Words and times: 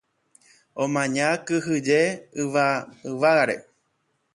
omaña 0.83 1.29
kyhyje 1.45 2.01
yvágare 2.39 3.55